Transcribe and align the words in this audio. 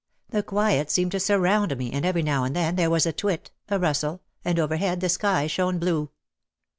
The 0.29 0.41
quiet 0.41 0.89
seemed 0.89 1.11
to 1.11 1.19
surround 1.19 1.77
me 1.77 1.91
and 1.91 2.03
every 2.03 2.23
now 2.23 2.43
and 2.43 2.55
then 2.55 2.75
there 2.75 2.89
was 2.89 3.05
a 3.05 3.13
twit, 3.13 3.51
a 3.69 3.77
rustle, 3.77 4.21
and 4.43 4.57
overhead 4.57 4.99
the 4.99 5.09
sky 5.09 5.45
shone 5.45 5.77
blue. 5.77 6.09